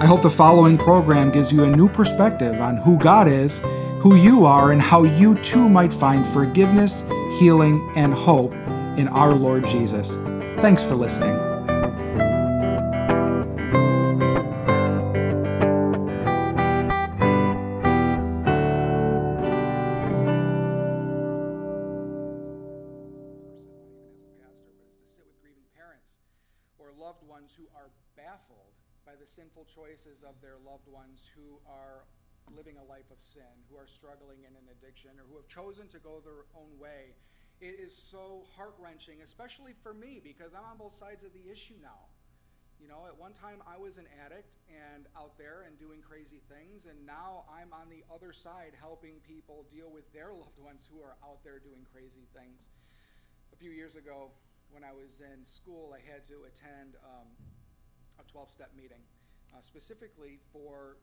[0.00, 3.58] I hope the following program gives you a new perspective on who God is,
[3.98, 7.02] who you are, and how you too might find forgiveness,
[7.40, 8.52] healing, and hope
[8.96, 10.12] in our Lord Jesus.
[10.60, 11.47] Thanks for listening.
[29.78, 32.02] Choices of their loved ones who are
[32.50, 35.86] living a life of sin, who are struggling in an addiction, or who have chosen
[35.94, 37.14] to go their own way.
[37.60, 41.46] It is so heart wrenching, especially for me, because I'm on both sides of the
[41.50, 42.10] issue now.
[42.78, 46.38] You know, at one time I was an addict and out there and doing crazy
[46.46, 50.86] things, and now I'm on the other side helping people deal with their loved ones
[50.90, 52.70] who are out there doing crazy things.
[53.52, 54.30] A few years ago,
[54.70, 57.26] when I was in school, I had to attend um,
[58.20, 59.02] a 12 step meeting,
[59.54, 60.96] uh, specifically for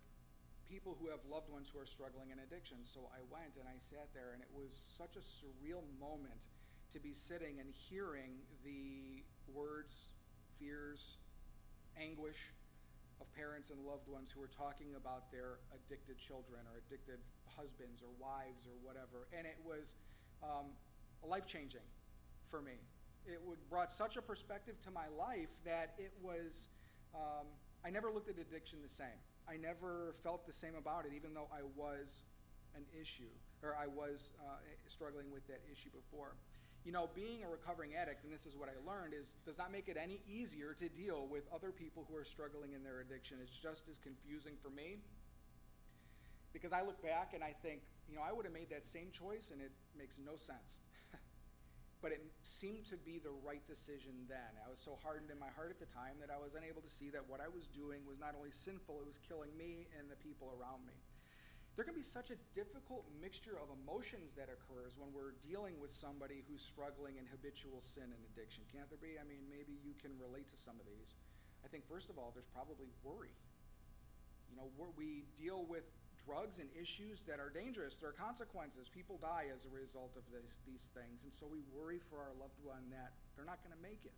[0.69, 2.77] people who have loved ones who are struggling in addiction.
[2.83, 6.49] So I went and I sat there, and it was such a surreal moment
[6.91, 9.21] to be sitting and hearing the
[9.53, 10.09] words,
[10.59, 11.17] fears,
[11.99, 12.53] anguish
[13.21, 17.19] of parents and loved ones who were talking about their addicted children or addicted
[17.55, 19.27] husbands or wives or whatever.
[19.37, 19.95] And it was
[20.43, 20.75] um,
[21.23, 21.85] life changing
[22.47, 22.73] for me.
[23.25, 26.67] It would, brought such a perspective to my life that it was
[27.15, 27.47] um,
[27.85, 29.21] I never looked at addiction the same.
[29.47, 32.23] I never felt the same about it, even though I was
[32.75, 33.29] an issue,
[33.61, 36.33] or I was uh, struggling with that issue before.
[36.83, 39.71] You know, being a recovering addict, and this is what I learned, is does not
[39.71, 43.37] make it any easier to deal with other people who are struggling in their addiction.
[43.41, 44.97] It's just as confusing for me
[46.53, 49.11] because I look back and I think, you know, I would have made that same
[49.11, 50.79] choice and it makes no sense
[52.05, 54.53] but it seemed to be the right decision then.
[54.61, 56.93] I was so hardened in my heart at the time that I was unable to
[57.01, 60.05] see that what I was doing was not only sinful, it was killing me and
[60.05, 60.93] the people around me.
[61.73, 65.89] There can be such a difficult mixture of emotions that occurs when we're dealing with
[65.89, 68.69] somebody who's struggling in habitual sin and addiction.
[68.69, 69.17] Can't there be?
[69.17, 71.17] I mean, maybe you can relate to some of these.
[71.65, 73.33] I think, first of all, there's probably worry.
[74.53, 75.89] You know, we deal with
[76.25, 77.95] drugs and issues that are dangerous.
[77.95, 78.89] There are consequences.
[78.89, 81.23] People die as a result of this, these things.
[81.23, 84.17] And so we worry for our loved one that they're not going to make it.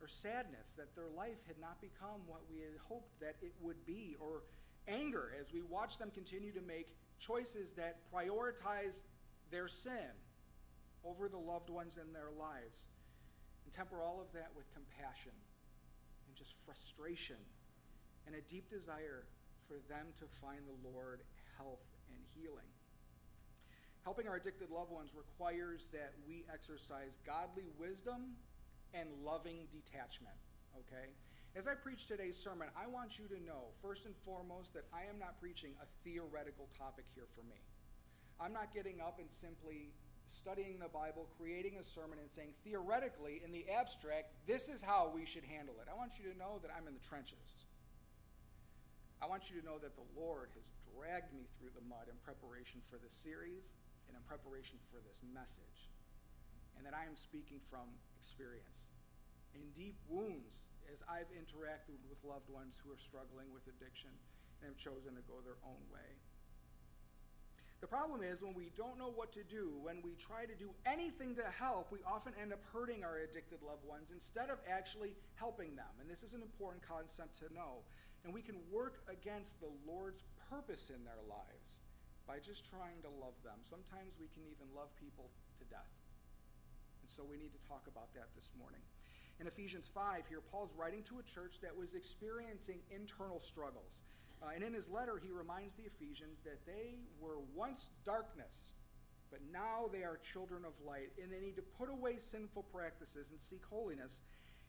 [0.00, 3.80] Or sadness that their life had not become what we had hoped that it would
[3.86, 4.16] be.
[4.20, 4.44] Or
[4.86, 9.02] anger as we watch them continue to make choices that prioritize
[9.50, 10.12] their sin
[11.04, 12.84] over the loved ones in their lives.
[13.64, 15.32] And temper all of that with compassion
[16.28, 17.40] and just frustration
[18.26, 19.24] and a deep desire
[19.66, 21.22] for them to find the Lord
[21.58, 22.70] health and healing.
[24.04, 28.38] Helping our addicted loved ones requires that we exercise godly wisdom
[28.94, 30.38] and loving detachment,
[30.78, 31.10] okay?
[31.56, 35.10] As I preach today's sermon, I want you to know, first and foremost, that I
[35.10, 37.58] am not preaching a theoretical topic here for me.
[38.38, 39.90] I'm not getting up and simply
[40.26, 45.10] studying the Bible, creating a sermon, and saying, theoretically, in the abstract, this is how
[45.14, 45.88] we should handle it.
[45.90, 47.65] I want you to know that I'm in the trenches.
[49.20, 52.16] I want you to know that the Lord has dragged me through the mud in
[52.20, 53.72] preparation for this series
[54.08, 55.88] and in preparation for this message,
[56.76, 57.88] and that I am speaking from
[58.20, 58.92] experience.
[59.56, 64.12] In deep wounds, as I've interacted with loved ones who are struggling with addiction
[64.60, 66.20] and have chosen to go their own way.
[67.80, 70.72] The problem is when we don't know what to do, when we try to do
[70.86, 75.12] anything to help, we often end up hurting our addicted loved ones instead of actually
[75.36, 75.92] helping them.
[76.00, 77.84] And this is an important concept to know.
[78.26, 81.78] And we can work against the Lord's purpose in their lives
[82.26, 83.62] by just trying to love them.
[83.62, 85.30] Sometimes we can even love people
[85.62, 85.94] to death.
[87.06, 88.82] And so we need to talk about that this morning.
[89.38, 94.02] In Ephesians 5, here, Paul's writing to a church that was experiencing internal struggles.
[94.42, 98.74] Uh, and in his letter, he reminds the Ephesians that they were once darkness,
[99.30, 103.30] but now they are children of light, and they need to put away sinful practices
[103.30, 104.18] and seek holiness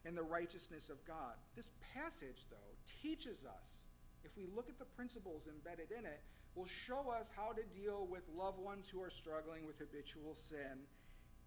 [0.06, 1.34] and the righteousness of God.
[1.56, 3.86] This passage, though, teaches us,
[4.24, 6.22] if we look at the principles embedded in it,
[6.56, 10.88] will show us how to deal with loved ones who are struggling with habitual sin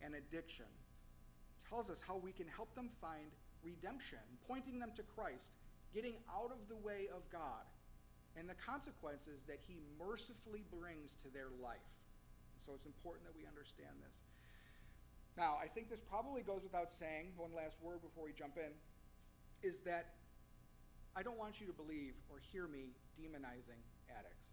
[0.03, 0.71] and addiction.
[1.59, 5.53] It tells us how we can help them find redemption, pointing them to Christ,
[5.93, 7.67] getting out of the way of God,
[8.37, 11.99] and the consequences that he mercifully brings to their life.
[12.59, 14.23] So it's important that we understand this.
[15.37, 18.71] Now, I think this probably goes without saying, one last word before we jump in,
[19.67, 20.20] is that
[21.17, 24.47] I don't want you to believe or hear me demonizing addicts.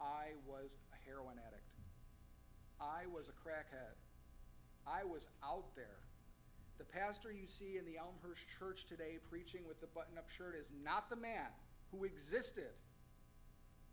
[0.00, 1.66] I was a heroin addict.
[2.80, 3.94] I was a crackhead.
[4.86, 6.02] I was out there.
[6.78, 10.54] The pastor you see in the Elmhurst church today preaching with the button up shirt
[10.58, 11.50] is not the man
[11.90, 12.74] who existed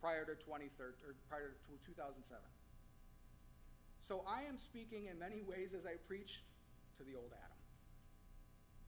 [0.02, 0.74] prior to 2013
[1.06, 2.42] or prior to 2007.
[4.00, 6.42] So I am speaking in many ways as I preach
[6.98, 7.62] to the old Adam,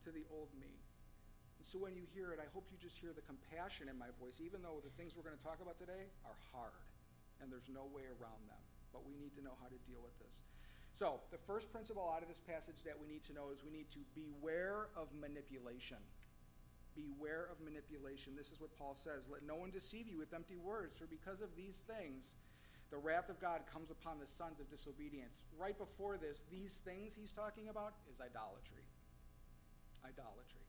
[0.04, 0.72] to the old me.
[1.62, 4.10] And so when you hear it, I hope you just hear the compassion in my
[4.18, 6.74] voice, even though the things we're going to talk about today are hard
[7.38, 8.58] and there's no way around them.
[8.90, 10.42] But we need to know how to deal with this.
[10.90, 13.70] So, the first principle out of this passage that we need to know is we
[13.70, 16.02] need to beware of manipulation.
[16.98, 18.34] Beware of manipulation.
[18.34, 21.46] This is what Paul says Let no one deceive you with empty words, for because
[21.46, 22.34] of these things,
[22.90, 25.46] the wrath of God comes upon the sons of disobedience.
[25.54, 28.82] Right before this, these things he's talking about is idolatry.
[30.02, 30.66] Idolatry.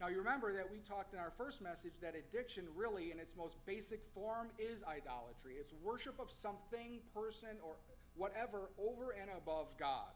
[0.00, 3.34] Now, you remember that we talked in our first message that addiction, really, in its
[3.34, 5.54] most basic form, is idolatry.
[5.58, 7.76] It's worship of something, person, or
[8.14, 10.12] whatever over and above God.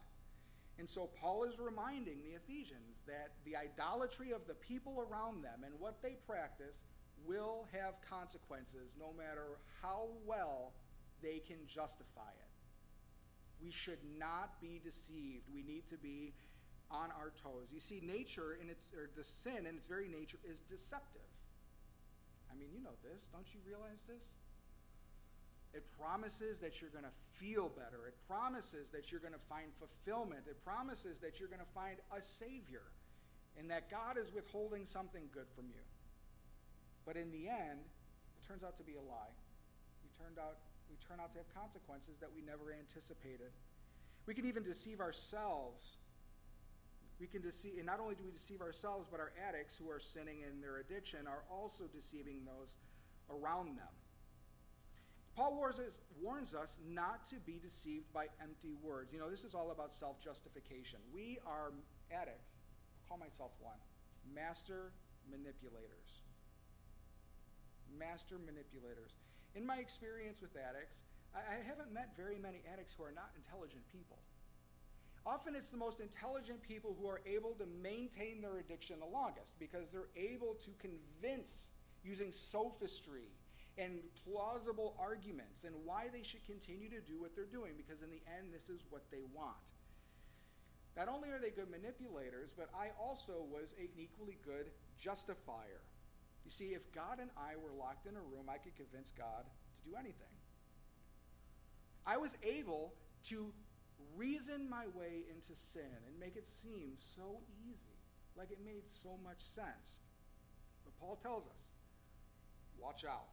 [0.77, 5.63] And so, Paul is reminding the Ephesians that the idolatry of the people around them
[5.65, 6.83] and what they practice
[7.25, 10.73] will have consequences no matter how well
[11.23, 12.51] they can justify it.
[13.63, 15.45] We should not be deceived.
[15.53, 16.33] We need to be
[16.91, 17.71] on our toes.
[17.73, 21.25] You see, nature in its or the sin in its very nature is deceptive.
[22.51, 23.25] I mean, you know this.
[23.31, 24.35] Don't you realize this?
[25.73, 28.03] It promises that you're going to feel better.
[28.05, 30.43] It promises that you're going to find fulfillment.
[30.49, 32.83] It promises that you're going to find a Savior
[33.57, 35.83] and that God is withholding something good from you.
[37.05, 39.35] But in the end, it turns out to be a lie.
[40.03, 40.59] We, turned out,
[40.89, 43.55] we turn out to have consequences that we never anticipated.
[44.27, 45.97] We can even deceive ourselves
[47.21, 49.99] we can deceive, and not only do we deceive ourselves, but our addicts who are
[49.99, 52.75] sinning in their addiction are also deceiving those
[53.29, 53.93] around them.
[55.37, 59.13] Paul warns us, warns us not to be deceived by empty words.
[59.13, 60.99] You know, this is all about self justification.
[61.13, 61.71] We are
[62.11, 62.57] addicts,
[63.05, 63.77] I'll call myself one,
[64.33, 64.91] master
[65.29, 66.25] manipulators.
[67.97, 69.13] Master manipulators.
[69.53, 71.03] In my experience with addicts,
[71.35, 74.17] I haven't met very many addicts who are not intelligent people.
[75.25, 79.53] Often it's the most intelligent people who are able to maintain their addiction the longest
[79.59, 81.69] because they're able to convince
[82.03, 83.29] using sophistry
[83.77, 88.09] and plausible arguments and why they should continue to do what they're doing because in
[88.09, 89.71] the end this is what they want.
[90.97, 95.85] Not only are they good manipulators, but I also was an equally good justifier.
[96.43, 99.45] You see, if God and I were locked in a room, I could convince God
[99.45, 100.33] to do anything.
[102.05, 102.93] I was able
[103.29, 103.53] to
[104.15, 107.97] reason my way into sin and make it seem so easy,
[108.35, 109.99] like it made so much sense.
[110.83, 111.67] But Paul tells us
[112.79, 113.29] watch out.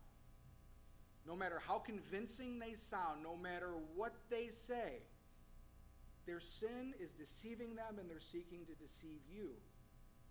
[1.27, 5.03] No matter how convincing they sound, no matter what they say,
[6.27, 9.57] their sin is deceiving them and they're seeking to deceive you.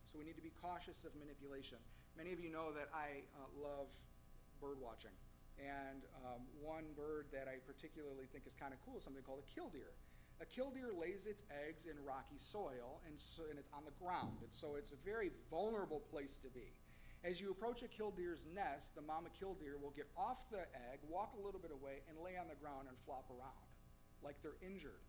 [0.06, 1.78] So we need to be cautious of manipulation.
[2.16, 3.90] Many of you know that I uh, love
[4.61, 5.14] bird watching.
[5.57, 9.42] And um, one bird that I particularly think is kind of cool is something called
[9.42, 9.94] a killdeer.
[10.39, 14.37] A killdeer lays its eggs in rocky soil, and, so, and it's on the ground,
[14.45, 16.73] and so it's a very vulnerable place to be.
[17.25, 21.33] As you approach a killdeer's nest, the mama killdeer will get off the egg, walk
[21.33, 23.65] a little bit away, and lay on the ground and flop around
[24.21, 25.01] like they're injured.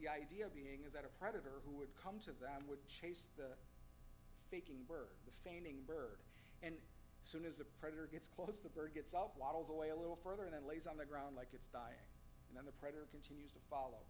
[0.00, 3.52] The idea being is that a predator who would come to them would chase the
[4.50, 6.24] faking bird, the feigning bird.
[6.62, 6.74] And
[7.24, 10.16] as soon as the predator gets close, the bird gets up, waddles away a little
[10.16, 12.08] further, and then lays on the ground like it's dying.
[12.48, 14.00] And then the predator continues to follow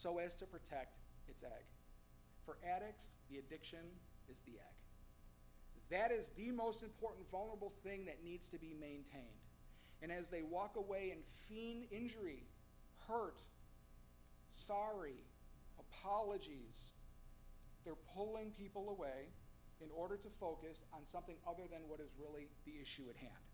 [0.00, 1.64] so as to protect its egg.
[2.44, 3.84] For addicts, the addiction
[4.30, 4.76] is the egg.
[5.90, 9.44] That is the most important vulnerable thing that needs to be maintained.
[10.02, 12.44] And as they walk away and fiend injury,
[13.06, 13.42] hurt,
[14.52, 15.24] sorry,
[15.78, 16.92] apologies,
[17.84, 19.28] they're pulling people away
[19.82, 23.44] in order to focus on something other than what is really the issue at hand.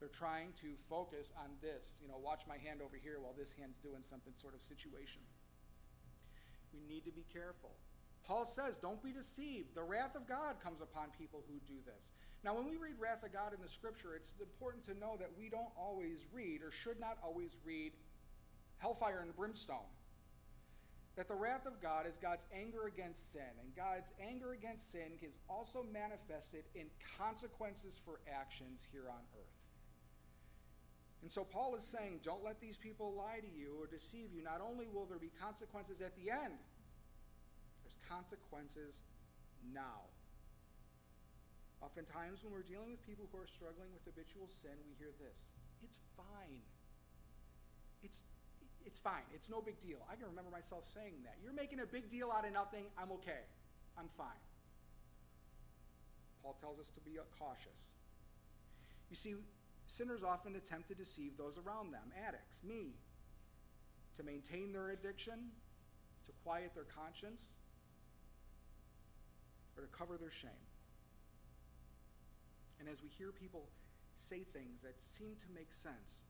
[0.00, 3.54] They're trying to focus on this, you know, watch my hand over here while this
[3.58, 5.22] hand's doing something sort of situation.
[6.74, 7.70] We need to be careful.
[8.26, 9.74] Paul says, Don't be deceived.
[9.74, 12.12] The wrath of God comes upon people who do this.
[12.42, 15.30] Now, when we read wrath of God in the scripture, it's important to know that
[15.38, 17.92] we don't always read, or should not always read,
[18.78, 19.88] hellfire and brimstone.
[21.16, 25.16] That the wrath of God is God's anger against sin, and God's anger against sin
[25.22, 29.54] is also manifested in consequences for actions here on earth.
[31.24, 34.44] And so Paul is saying, don't let these people lie to you or deceive you.
[34.44, 36.60] Not only will there be consequences at the end,
[37.80, 39.00] there's consequences
[39.72, 40.04] now.
[41.80, 45.48] Oftentimes, when we're dealing with people who are struggling with habitual sin, we hear this
[45.80, 46.60] it's fine.
[48.04, 48.24] It's,
[48.84, 49.24] it's fine.
[49.32, 50.04] It's no big deal.
[50.12, 51.40] I can remember myself saying that.
[51.40, 52.84] You're making a big deal out of nothing.
[53.00, 53.48] I'm okay.
[53.96, 54.44] I'm fine.
[56.44, 57.96] Paul tells us to be cautious.
[59.08, 59.36] You see,
[59.86, 62.94] sinners often attempt to deceive those around them, addicts, me,
[64.16, 65.50] to maintain their addiction,
[66.24, 67.58] to quiet their conscience,
[69.76, 70.50] or to cover their shame.
[72.80, 73.68] And as we hear people
[74.16, 76.24] say things that seem to make sense,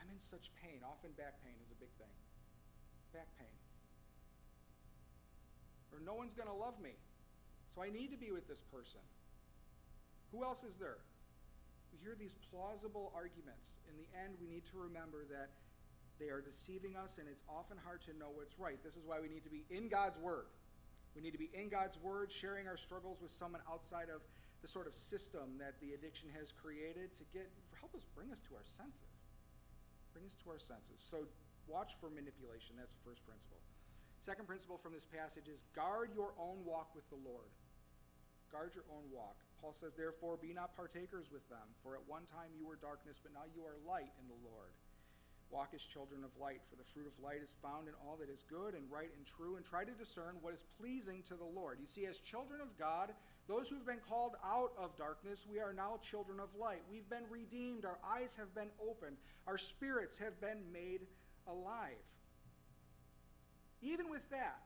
[0.00, 0.80] I'm in such pain.
[0.84, 2.12] Often back pain is a big thing.
[3.12, 3.54] Back pain.
[5.92, 6.98] Or no one's going to love me,
[7.74, 9.00] so I need to be with this person.
[10.32, 10.98] Who else is there?
[11.94, 13.78] We hear these plausible arguments.
[13.86, 15.54] In the end, we need to remember that
[16.18, 18.82] they are deceiving us, and it's often hard to know what's right.
[18.82, 20.50] This is why we need to be in God's Word.
[21.14, 24.26] We need to be in God's Word, sharing our struggles with someone outside of
[24.58, 27.46] the sort of system that the addiction has created to get
[27.78, 29.14] help us bring us to our senses.
[30.10, 30.98] Bring us to our senses.
[30.98, 31.30] So
[31.70, 32.74] watch for manipulation.
[32.74, 33.62] That's the first principle.
[34.18, 37.54] Second principle from this passage is guard your own walk with the Lord.
[38.54, 39.34] Guard your own walk.
[39.58, 43.18] Paul says, Therefore, be not partakers with them, for at one time you were darkness,
[43.18, 44.70] but now you are light in the Lord.
[45.50, 48.30] Walk as children of light, for the fruit of light is found in all that
[48.30, 51.50] is good and right and true, and try to discern what is pleasing to the
[51.50, 51.82] Lord.
[51.82, 53.10] You see, as children of God,
[53.50, 56.86] those who've been called out of darkness, we are now children of light.
[56.86, 59.16] We've been redeemed, our eyes have been opened,
[59.50, 61.02] our spirits have been made
[61.50, 62.06] alive.
[63.82, 64.62] Even with that,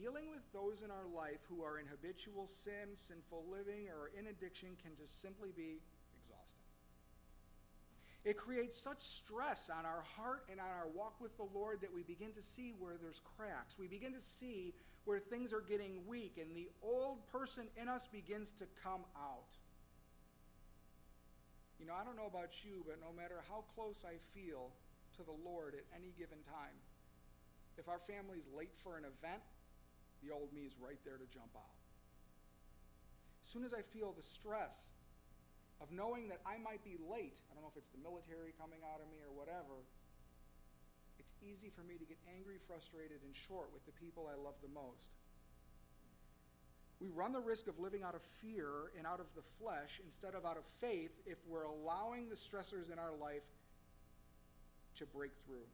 [0.00, 4.28] dealing with those in our life who are in habitual sin, sinful living, or in
[4.28, 5.76] addiction can just simply be
[6.16, 6.64] exhausting.
[8.24, 11.92] It creates such stress on our heart and on our walk with the Lord that
[11.92, 13.76] we begin to see where there's cracks.
[13.78, 14.72] We begin to see
[15.04, 19.52] where things are getting weak, and the old person in us begins to come out.
[21.78, 24.72] You know, I don't know about you, but no matter how close I feel
[25.16, 26.76] to the Lord at any given time,
[27.76, 29.40] if our family's late for an event,
[30.22, 31.76] the old me is right there to jump out.
[33.42, 34.88] As soon as I feel the stress
[35.80, 38.84] of knowing that I might be late, I don't know if it's the military coming
[38.84, 39.82] out of me or whatever,
[41.18, 44.54] it's easy for me to get angry, frustrated, and short with the people I love
[44.62, 45.08] the most.
[47.00, 50.34] We run the risk of living out of fear and out of the flesh instead
[50.34, 53.44] of out of faith if we're allowing the stressors in our life
[54.96, 55.64] to break through.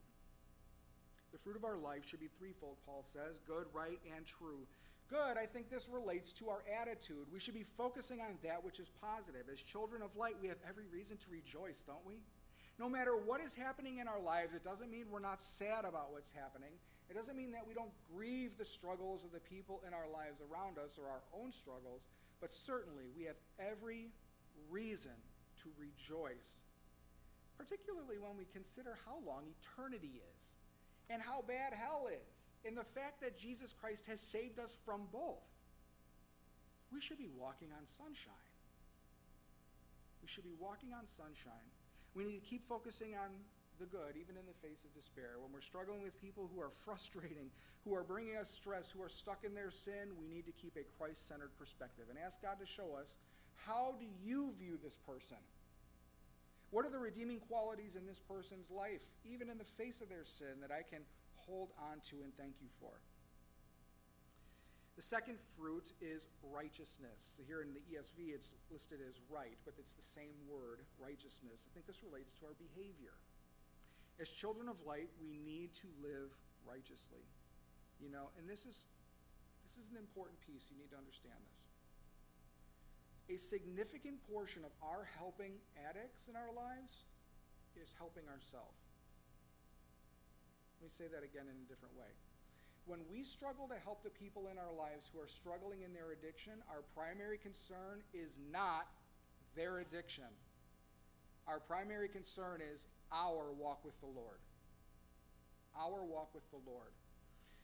[1.37, 4.65] The fruit of our life should be threefold, Paul says good, right, and true.
[5.11, 7.29] Good, I think this relates to our attitude.
[7.31, 9.45] We should be focusing on that which is positive.
[9.53, 12.25] As children of light, we have every reason to rejoice, don't we?
[12.79, 16.11] No matter what is happening in our lives, it doesn't mean we're not sad about
[16.11, 16.73] what's happening.
[17.11, 20.41] It doesn't mean that we don't grieve the struggles of the people in our lives
[20.41, 22.09] around us or our own struggles,
[22.41, 24.09] but certainly we have every
[24.71, 25.21] reason
[25.61, 26.61] to rejoice,
[27.59, 30.57] particularly when we consider how long eternity is
[31.11, 35.03] and how bad hell is, and the fact that Jesus Christ has saved us from
[35.13, 35.45] both.
[36.93, 38.35] We should be walking on sunshine.
[40.23, 41.71] We should be walking on sunshine.
[42.15, 43.31] We need to keep focusing on
[43.79, 45.37] the good, even in the face of despair.
[45.39, 47.51] When we're struggling with people who are frustrating,
[47.85, 50.77] who are bringing us stress, who are stuck in their sin, we need to keep
[50.77, 53.17] a Christ centered perspective and ask God to show us
[53.55, 55.39] how do you view this person?
[56.71, 60.25] What are the redeeming qualities in this person's life, even in the face of their
[60.25, 61.03] sin, that I can
[61.35, 62.91] hold on to and thank you for?
[64.97, 67.37] The second fruit is righteousness.
[67.37, 71.69] So here in the ESV, it's listed as right, but it's the same word, righteousness.
[71.69, 73.13] I think this relates to our behavior.
[74.17, 76.33] As children of light, we need to live
[76.65, 77.29] righteously.
[78.01, 78.89] You know, and this is
[79.69, 80.73] this is an important piece.
[80.73, 81.66] You need to understand this
[83.29, 87.05] a significant portion of our helping addicts in our lives
[87.75, 88.87] is helping ourselves.
[90.81, 92.13] Let me say that again in a different way.
[92.87, 96.15] When we struggle to help the people in our lives who are struggling in their
[96.15, 98.87] addiction, our primary concern is not
[99.57, 100.31] their addiction.
[101.49, 104.39] Our primary concern is our walk with the Lord.
[105.75, 106.95] Our walk with the Lord.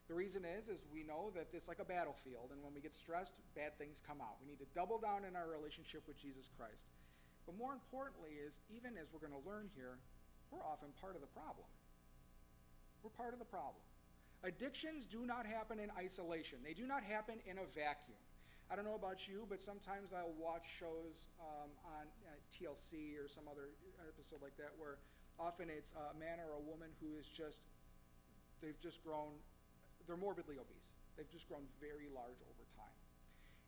[0.09, 2.93] The reason is, is we know that it's like a battlefield, and when we get
[2.93, 4.37] stressed, bad things come out.
[4.43, 6.91] We need to double down in our relationship with Jesus Christ.
[7.47, 9.99] But more importantly is, even as we're going to learn here,
[10.51, 11.67] we're often part of the problem.
[13.03, 13.83] We're part of the problem.
[14.45, 16.59] Addictions do not happen in isolation.
[16.67, 18.19] They do not happen in a vacuum.
[18.71, 23.29] I don't know about you, but sometimes I'll watch shows um, on uh, TLC or
[23.29, 24.99] some other episode like that where
[25.39, 27.63] often it's a man or a woman who is just,
[28.63, 29.37] they've just grown,
[30.07, 30.93] they're morbidly obese.
[31.17, 32.97] They've just grown very large over time.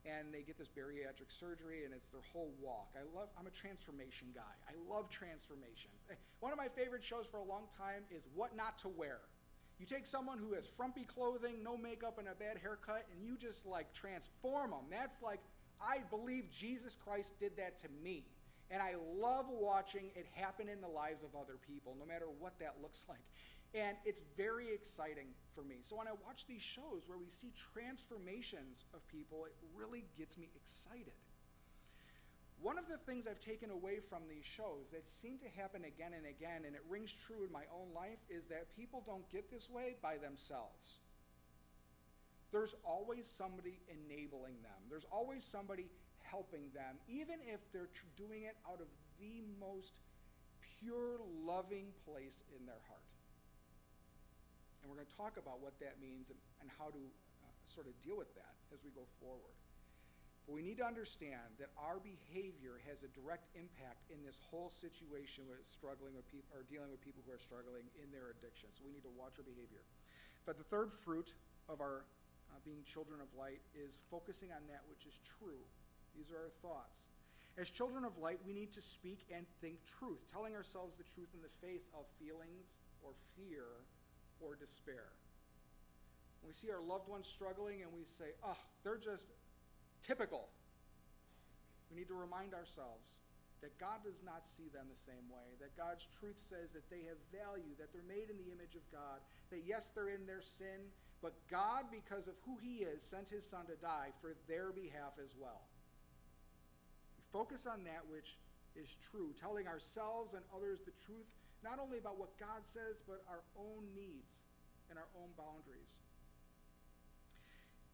[0.04, 2.92] And they get this bariatric surgery and it's their whole walk.
[2.92, 4.54] I love, I'm a transformation guy.
[4.68, 6.04] I love transformations.
[6.10, 9.20] Eh, one of my favorite shows for a long time is What Not to Wear.
[9.78, 13.36] You take someone who has frumpy clothing, no makeup, and a bad haircut, and you
[13.36, 14.86] just like transform them.
[14.90, 15.40] That's like,
[15.80, 18.24] I believe Jesus Christ did that to me.
[18.70, 22.58] And I love watching it happen in the lives of other people, no matter what
[22.60, 23.24] that looks like.
[23.74, 25.76] And it's very exciting for me.
[25.82, 30.38] So when I watch these shows where we see transformations of people, it really gets
[30.38, 31.18] me excited.
[32.62, 36.12] One of the things I've taken away from these shows that seem to happen again
[36.16, 39.50] and again, and it rings true in my own life, is that people don't get
[39.50, 41.00] this way by themselves.
[42.52, 45.90] There's always somebody enabling them, there's always somebody
[46.22, 48.86] helping them, even if they're doing it out of
[49.18, 49.94] the most
[50.78, 53.02] pure, loving place in their heart.
[54.84, 57.88] And we're going to talk about what that means and, and how to uh, sort
[57.88, 59.56] of deal with that as we go forward.
[60.44, 64.68] But we need to understand that our behavior has a direct impact in this whole
[64.68, 68.68] situation with struggling with people or dealing with people who are struggling in their addiction.
[68.76, 69.80] So we need to watch our behavior.
[70.44, 71.32] But the third fruit
[71.72, 72.04] of our
[72.52, 75.64] uh, being children of light is focusing on that which is true.
[76.12, 77.08] These are our thoughts.
[77.56, 81.32] As children of light, we need to speak and think truth, telling ourselves the truth
[81.32, 83.80] in the face of feelings or fear
[84.46, 85.10] or despair.
[86.46, 89.28] We see our loved ones struggling and we say, oh, they're just
[90.02, 90.48] typical.
[91.90, 93.16] We need to remind ourselves
[93.64, 97.08] that God does not see them the same way, that God's truth says that they
[97.08, 100.44] have value, that they're made in the image of God, that yes, they're in their
[100.44, 100.92] sin,
[101.24, 105.16] but God, because of who He is, sent His Son to die for their behalf
[105.16, 105.64] as well.
[107.16, 108.36] We focus on that which
[108.76, 111.32] is true, telling ourselves and others the truth,
[111.64, 114.44] not only about what God says, but our own needs
[114.90, 115.98] and our own boundaries.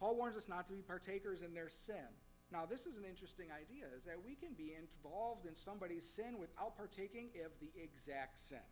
[0.01, 2.11] Paul warns us not to be partakers in their sin.
[2.51, 6.41] Now, this is an interesting idea, is that we can be involved in somebody's sin
[6.41, 8.67] without partaking of the exact sin.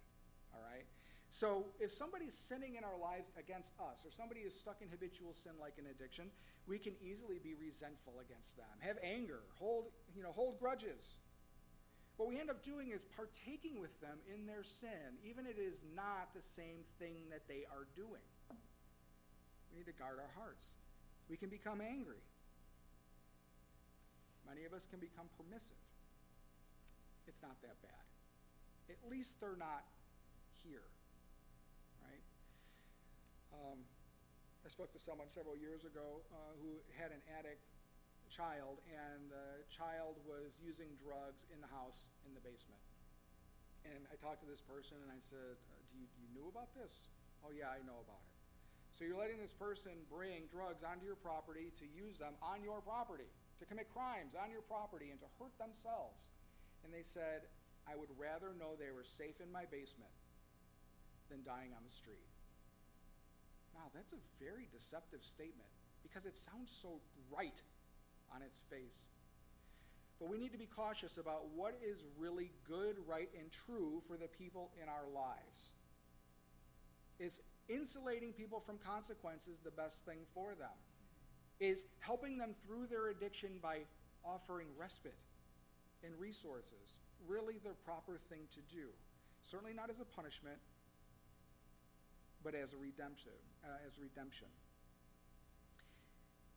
[0.53, 0.83] All right?
[1.31, 5.33] So, if somebody's sinning in our lives against us, or somebody is stuck in habitual
[5.33, 6.33] sin like an addiction,
[6.67, 11.21] we can easily be resentful against them, have anger, hold, you know, hold grudges.
[12.19, 15.63] What we end up doing is partaking with them in their sin, even if it
[15.63, 18.27] is not the same thing that they are doing.
[19.71, 20.75] We need to guard our hearts.
[21.31, 22.19] We can become angry.
[24.51, 25.79] Many of us can become permissive.
[27.31, 28.03] It's not that bad.
[28.91, 29.87] At least they're not
[30.67, 30.91] here,
[32.03, 32.25] right?
[33.55, 33.79] Um,
[34.67, 37.63] I spoke to someone several years ago uh, who had an addict
[38.29, 42.81] child, and the child was using drugs in the house in the basement.
[43.89, 46.69] And I talked to this person and I said, uh, do, you, you knew about
[46.77, 47.09] this?
[47.41, 48.35] Oh, yeah, I know about it.
[48.93, 52.83] So you're letting this person bring drugs onto your property to use them on your
[52.83, 56.35] property, to commit crimes on your property, and to hurt themselves.
[56.83, 57.47] And they said,
[57.87, 60.13] I would rather know they were safe in my basement
[61.31, 62.27] than dying on the street.
[63.73, 65.71] Now, that's a very deceptive statement
[66.03, 66.99] because it sounds so
[67.31, 67.63] right
[68.35, 69.09] on its face.
[70.19, 74.17] But we need to be cautious about what is really good, right, and true for
[74.17, 75.75] the people in our lives.
[77.21, 80.75] Is insulating people from consequences the best thing for them?
[81.61, 83.79] Is helping them through their addiction by
[84.25, 85.19] offering respite
[86.05, 88.89] and resources really the proper thing to do?
[89.43, 90.59] Certainly not as a punishment,
[92.43, 93.33] but as a redemption.
[93.65, 94.49] Uh, as redemption.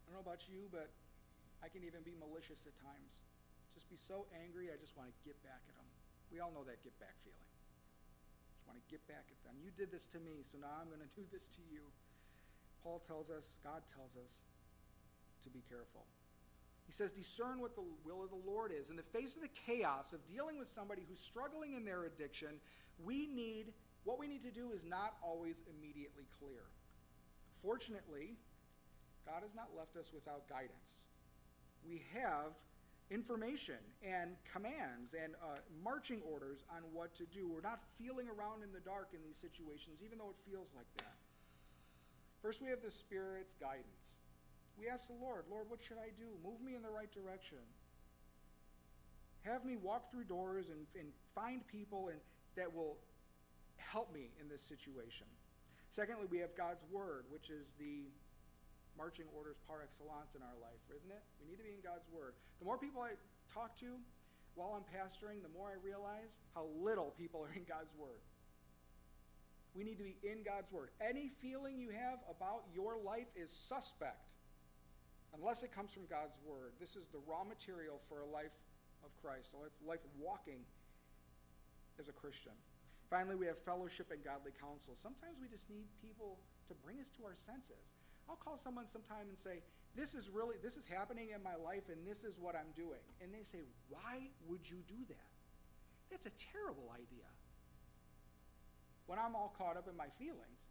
[0.05, 0.89] I don't know about you, but
[1.61, 3.21] I can even be malicious at times.
[3.73, 5.87] Just be so angry, I just want to get back at them.
[6.33, 7.51] We all know that get back feeling
[8.55, 9.55] Just want to get back at them.
[9.61, 11.87] You did this to me, so now I'm going to do this to you.
[12.83, 14.41] Paul tells us, God tells us
[15.43, 16.07] to be careful.
[16.87, 18.89] He says, discern what the will of the Lord is.
[18.89, 22.59] In the face of the chaos of dealing with somebody who's struggling in their addiction,
[23.03, 23.71] we need,
[24.03, 26.67] what we need to do is not always immediately clear.
[27.53, 28.35] Fortunately,
[29.25, 31.05] God has not left us without guidance.
[31.87, 32.53] We have
[33.09, 37.47] information and commands and uh, marching orders on what to do.
[37.47, 40.87] We're not feeling around in the dark in these situations, even though it feels like
[40.97, 41.15] that.
[42.41, 44.15] First, we have the Spirit's guidance.
[44.79, 46.25] We ask the Lord, Lord, what should I do?
[46.43, 47.59] Move me in the right direction.
[49.43, 52.19] Have me walk through doors and, and find people and,
[52.55, 52.97] that will
[53.77, 55.27] help me in this situation.
[55.89, 58.07] Secondly, we have God's Word, which is the
[59.01, 61.25] marching orders par excellence in our life, isn't it?
[61.41, 62.37] We need to be in God's Word.
[62.61, 63.17] The more people I
[63.49, 63.97] talk to
[64.53, 68.21] while I'm pastoring, the more I realize how little people are in God's Word.
[69.73, 70.93] We need to be in God's Word.
[71.01, 74.29] Any feeling you have about your life is suspect
[75.33, 76.77] unless it comes from God's Word.
[76.77, 78.53] This is the raw material for a life
[79.01, 80.61] of Christ, a life, life walking
[81.97, 82.53] as a Christian.
[83.09, 84.93] Finally, we have fellowship and godly counsel.
[84.93, 86.37] Sometimes we just need people
[86.69, 88.00] to bring us to our senses.
[88.31, 89.59] I'll call someone sometime and say,
[89.91, 93.03] This is really, this is happening in my life and this is what I'm doing.
[93.19, 95.31] And they say, Why would you do that?
[96.07, 97.27] That's a terrible idea.
[99.11, 100.63] When I'm all caught up in my feelings,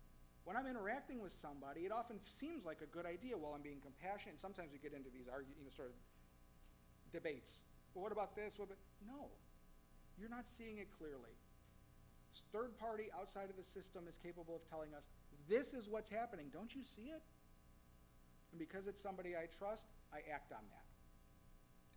[0.49, 3.85] when I'm interacting with somebody, it often seems like a good idea while I'm being
[3.85, 4.41] compassionate.
[4.41, 5.97] Sometimes we get into these argue, you know, sort of
[7.13, 7.61] debates.
[7.93, 8.57] Well, what about this?
[8.57, 8.81] What about...
[9.05, 9.29] No,
[10.17, 11.37] you're not seeing it clearly.
[12.33, 15.13] This third party outside of the system is capable of telling us,
[15.45, 16.47] this is what's happening.
[16.49, 17.21] Don't you see it?
[18.53, 20.87] And because it's somebody I trust, I act on that.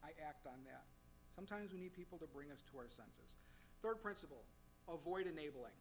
[0.03, 0.83] I act on that.
[1.35, 3.35] Sometimes we need people to bring us to our senses.
[3.81, 4.43] Third principle
[4.87, 5.73] avoid enabling.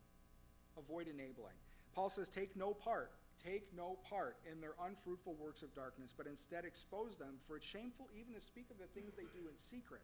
[0.78, 1.58] Avoid enabling.
[1.94, 3.11] Paul says, Take no part,
[3.42, 7.66] take no part in their unfruitful works of darkness, but instead expose them, for it's
[7.66, 10.00] shameful even to speak of the things they do in secret.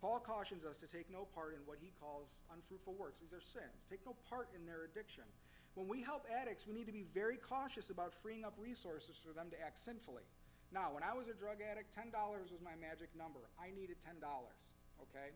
[0.00, 3.20] Paul cautions us to take no part in what he calls unfruitful works.
[3.20, 3.84] These are sins.
[3.90, 5.26] Take no part in their addiction.
[5.74, 9.32] When we help addicts, we need to be very cautious about freeing up resources for
[9.32, 10.24] them to act sinfully.
[10.72, 12.12] Now, when I was a drug addict, $10
[12.52, 13.40] was my magic number.
[13.56, 15.32] I needed $10, okay?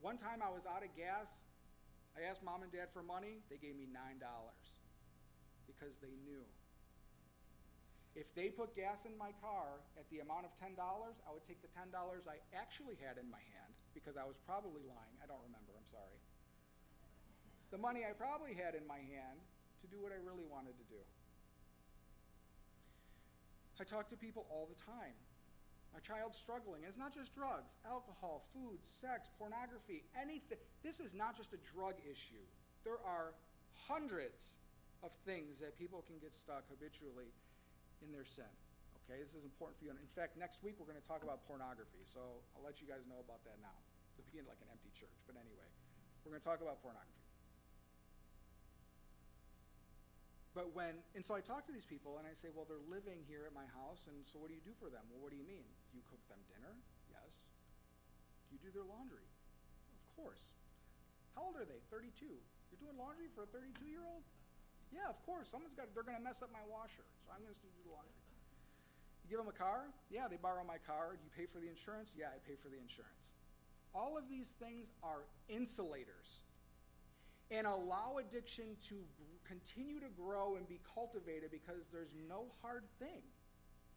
[0.00, 1.38] One time I was out of gas.
[2.18, 3.42] I asked mom and dad for money.
[3.50, 4.18] They gave me $9
[5.70, 6.42] because they knew.
[8.18, 11.62] If they put gas in my car at the amount of $10, I would take
[11.62, 15.14] the $10 I actually had in my hand because I was probably lying.
[15.22, 16.18] I don't remember, I'm sorry.
[17.70, 19.38] The money I probably had in my hand
[19.82, 21.00] to do what I really wanted to do.
[23.78, 25.14] I talk to people all the time.
[25.94, 26.82] My child's struggling.
[26.82, 30.58] And it's not just drugs, alcohol, food, sex, pornography, anything.
[30.82, 32.42] This is not just a drug issue.
[32.82, 33.38] There are
[33.86, 34.58] hundreds
[35.06, 37.30] of things that people can get stuck habitually
[38.02, 38.50] in their sin.
[39.06, 39.94] Okay, this is important for you.
[39.94, 42.02] And in fact, next week we're going to talk about pornography.
[42.02, 42.20] So
[42.58, 43.78] I'll let you guys know about that now.
[44.18, 45.14] It'll begin like an empty church.
[45.24, 45.70] But anyway,
[46.26, 47.27] we're going to talk about pornography.
[50.58, 53.22] But when, and so I talk to these people and I say, well, they're living
[53.30, 55.06] here at my house, and so what do you do for them?
[55.06, 55.62] Well, what do you mean?
[55.94, 56.74] Do you cook them dinner?
[57.06, 57.30] Yes.
[58.50, 59.22] Do you do their laundry?
[59.22, 60.42] Of course.
[61.38, 61.78] How old are they?
[61.94, 62.26] 32.
[62.26, 64.26] You're doing laundry for a 32 year old?
[64.90, 65.46] Yeah, of course.
[65.46, 67.94] Someone's got, they're going to mess up my washer, so I'm going to do the
[67.94, 68.18] laundry.
[69.22, 69.94] You give them a car?
[70.10, 71.14] Yeah, they borrow my car.
[71.22, 72.10] You pay for the insurance?
[72.18, 73.38] Yeah, I pay for the insurance.
[73.94, 76.42] All of these things are insulators
[77.54, 79.06] and allow addiction to
[79.48, 83.24] continue to grow and be cultivated because there's no hard thing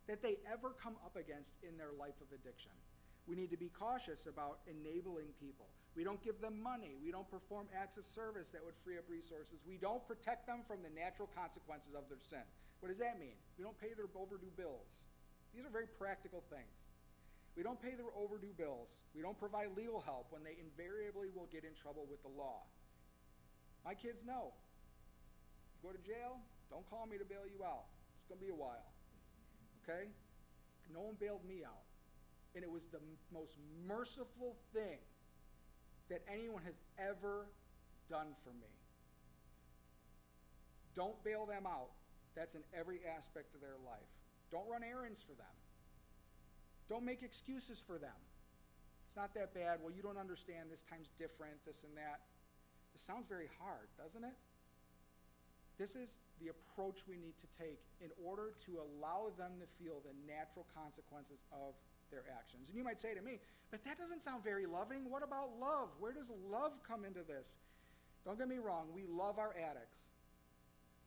[0.08, 2.72] that they ever come up against in their life of addiction.
[3.28, 5.68] We need to be cautious about enabling people.
[5.96, 6.96] We don't give them money.
[7.04, 9.60] We don't perform acts of service that would free up resources.
[9.68, 12.48] We don't protect them from the natural consequences of their sin.
[12.80, 13.36] What does that mean?
[13.60, 15.04] We don't pay their overdue bills.
[15.54, 16.72] These are very practical things.
[17.60, 18.96] We don't pay their overdue bills.
[19.14, 22.64] We don't provide legal help when they invariably will get in trouble with the law.
[23.84, 24.56] My kids know
[25.82, 26.38] go to jail,
[26.70, 27.89] don't call me to bail you out.
[28.20, 28.88] It's going to be a while.
[29.84, 30.08] Okay?
[30.94, 31.86] No one bailed me out.
[32.56, 33.56] And it was the m- most
[33.88, 35.00] merciful thing
[36.10, 37.48] that anyone has ever
[38.10, 38.72] done for me.
[40.96, 41.91] Don't bail them out.
[42.36, 44.12] That's in every aspect of their life.
[44.52, 45.56] Don't run errands for them.
[46.89, 48.20] Don't make excuses for them.
[49.08, 49.80] It's not that bad.
[49.82, 50.72] Well, you don't understand.
[50.72, 52.20] This time's different, this and that.
[52.91, 54.36] This sounds very hard, doesn't it?
[55.82, 59.98] This is the approach we need to take in order to allow them to feel
[60.06, 61.74] the natural consequences of
[62.13, 62.70] their actions.
[62.70, 63.41] And you might say to me,
[63.74, 65.10] but that doesn't sound very loving.
[65.10, 65.89] What about love?
[65.98, 67.58] Where does love come into this?
[68.30, 70.06] Don't get me wrong, we love our addicts.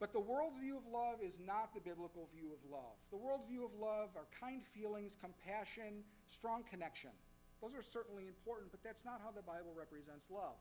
[0.02, 2.98] But the world's view of love is not the biblical view of love.
[3.14, 7.14] The world's view of love are kind feelings, compassion, strong connection.
[7.62, 10.58] Those are certainly important, but that's not how the Bible represents love.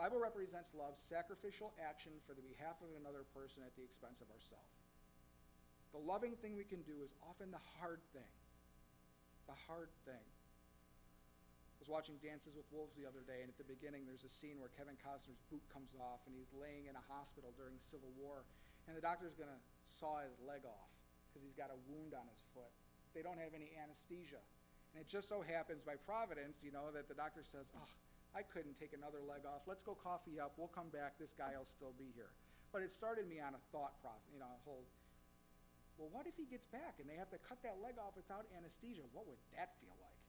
[0.00, 4.28] Bible represents love, sacrificial action for the behalf of another person at the expense of
[4.32, 4.82] ourselves.
[5.92, 8.32] The loving thing we can do is often the hard thing.
[9.44, 10.24] The hard thing.
[10.24, 14.32] I was watching Dances with Wolves the other day, and at the beginning, there's a
[14.32, 18.14] scene where Kevin Costner's boot comes off, and he's laying in a hospital during Civil
[18.16, 18.46] War,
[18.86, 20.90] and the doctor's going to saw his leg off
[21.28, 22.70] because he's got a wound on his foot.
[23.12, 24.40] They don't have any anesthesia.
[24.94, 27.92] And it just so happens by providence, you know, that the doctor says, oh,
[28.32, 29.68] I couldn't take another leg off.
[29.68, 30.56] Let's go coffee up.
[30.56, 31.20] We'll come back.
[31.20, 32.32] This guy will still be here.
[32.72, 34.88] But it started me on a thought process, you know, a whole
[36.00, 38.48] Well, what if he gets back and they have to cut that leg off without
[38.56, 39.04] anesthesia?
[39.12, 40.20] What would that feel like?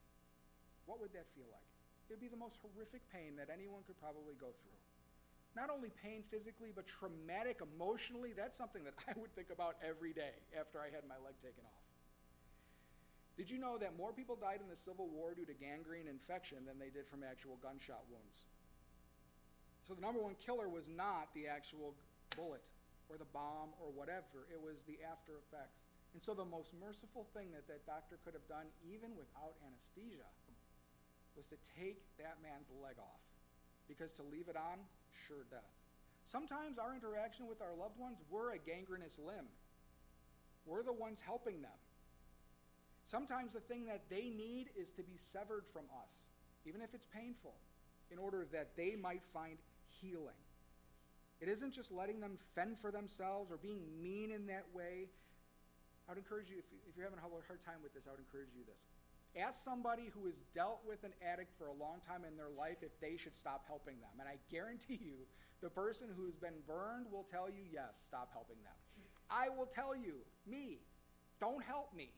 [0.84, 1.64] What would that feel like?
[2.12, 4.80] It would be the most horrific pain that anyone could probably go through.
[5.56, 8.36] Not only pain physically, but traumatic emotionally.
[8.36, 11.64] That's something that I would think about every day after I had my leg taken
[11.64, 11.83] off.
[13.36, 16.66] Did you know that more people died in the Civil War due to gangrene infection
[16.70, 18.46] than they did from actual gunshot wounds?
[19.82, 21.98] So the number one killer was not the actual
[22.38, 22.70] bullet
[23.10, 25.84] or the bomb or whatever, it was the after effects.
[26.14, 30.30] And so the most merciful thing that that doctor could have done, even without anesthesia,
[31.36, 33.22] was to take that man's leg off.
[33.90, 34.78] Because to leave it on,
[35.28, 35.74] sure death.
[36.26, 39.50] Sometimes our interaction with our loved ones, we're a gangrenous limb.
[40.66, 41.76] We're the ones helping them.
[43.06, 46.24] Sometimes the thing that they need is to be severed from us,
[46.66, 47.54] even if it's painful,
[48.12, 49.58] in order that they might find
[50.02, 50.40] healing.
[51.42, 55.10] It isn't just letting them fend for themselves or being mean in that way.
[56.08, 58.56] I would encourage you, if, you're having a hard time with this, I would encourage
[58.56, 58.80] you this.
[59.36, 62.78] Ask somebody who has dealt with an addict for a long time in their life
[62.82, 64.12] if they should stop helping them.
[64.20, 65.26] And I guarantee you,
[65.62, 68.78] the person who's been burned will tell you, yes, stop helping them.
[69.30, 70.80] I will tell you, me,
[71.40, 72.12] don't help me.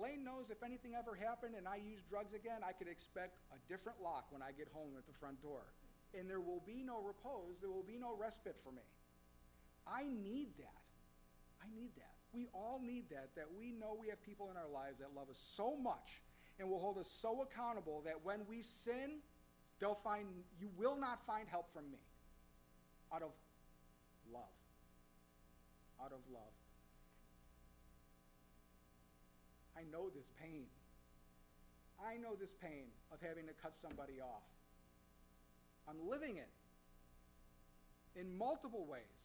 [0.00, 3.58] Lane knows if anything ever happened and I use drugs again, I could expect a
[3.68, 5.68] different lock when I get home at the front door.
[6.16, 8.82] And there will be no repose, there will be no respite for me.
[9.86, 10.82] I need that.
[11.60, 12.16] I need that.
[12.32, 15.28] We all need that, that we know we have people in our lives that love
[15.28, 16.22] us so much
[16.58, 19.20] and will hold us so accountable that when we sin,
[19.80, 20.26] they'll find,
[20.60, 21.98] you will not find help from me
[23.12, 23.30] out of
[24.32, 24.42] love.
[26.00, 26.59] Out of love.
[29.80, 30.68] I know this pain.
[31.96, 34.44] I know this pain of having to cut somebody off.
[35.88, 36.52] I'm living it
[38.12, 39.24] in multiple ways.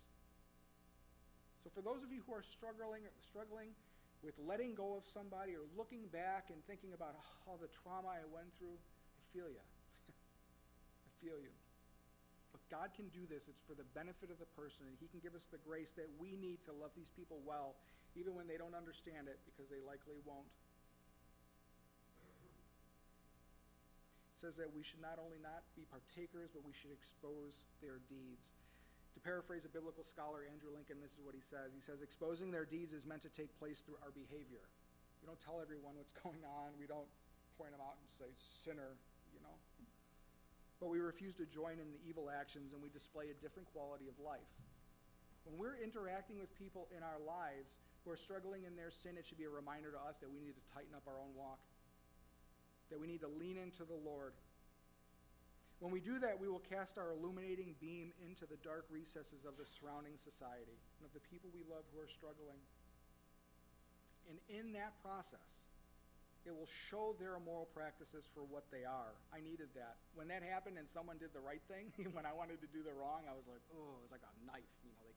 [1.63, 3.75] So for those of you who are struggling struggling
[4.23, 8.23] with letting go of somebody or looking back and thinking about all the trauma I
[8.31, 9.59] went through, I feel you.
[11.03, 11.51] I feel you.
[12.55, 13.51] But God can do this.
[13.51, 16.07] It's for the benefit of the person, and He can give us the grace that
[16.15, 17.75] we need to love these people well
[18.15, 20.47] even when they don't understand it, because they likely won't.
[24.31, 28.03] It says that we should not only not be partakers, but we should expose their
[28.11, 28.51] deeds.
[29.15, 31.71] To paraphrase a biblical scholar, Andrew Lincoln, this is what he says.
[31.71, 34.67] He says, Exposing their deeds is meant to take place through our behavior.
[35.23, 37.07] We don't tell everyone what's going on, we don't
[37.55, 38.99] point them out and say, sinner,
[39.31, 39.55] you know.
[40.79, 44.11] But we refuse to join in the evil actions and we display a different quality
[44.11, 44.51] of life.
[45.45, 49.25] When we're interacting with people in our lives, who are struggling in their sin, it
[49.25, 51.57] should be a reminder to us that we need to tighten up our own walk,
[52.93, 54.37] that we need to lean into the Lord.
[55.81, 59.57] When we do that, we will cast our illuminating beam into the dark recesses of
[59.57, 62.61] the surrounding society and of the people we love who are struggling.
[64.29, 65.65] And in that process,
[66.45, 69.17] it will show their immoral practices for what they are.
[69.33, 69.97] I needed that.
[70.13, 72.93] When that happened and someone did the right thing, when I wanted to do the
[72.93, 74.69] wrong, I was like, oh, it was like a knife.
[74.85, 75.14] You know, they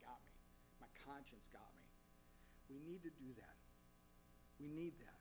[1.09, 1.89] conscience got me.
[2.69, 3.57] We need to do that.
[4.61, 5.21] We need that.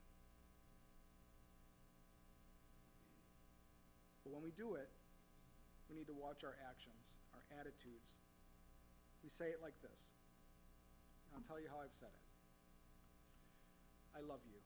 [4.28, 4.92] But when we do it,
[5.88, 8.20] we need to watch our actions, our attitudes.
[9.24, 10.12] We say it like this.
[11.32, 12.26] I'll tell you how I've said it.
[14.12, 14.60] I love you.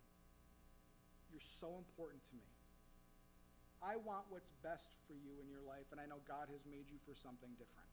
[1.31, 2.51] You're so important to me.
[3.83, 6.87] I want what's best for you in your life, and I know God has made
[6.91, 7.91] you for something different.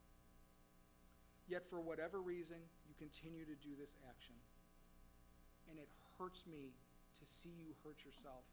[1.49, 2.61] Yet, for whatever reason,
[2.99, 4.35] continue to do this action
[5.71, 6.75] and it hurts me
[7.21, 8.43] to see you hurt yourself.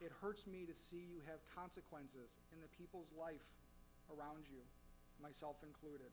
[0.00, 3.44] It hurts me to see you have consequences in the people's life
[4.08, 4.64] around you,
[5.20, 6.08] myself included.